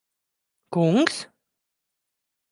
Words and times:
Kungs? 0.73 1.17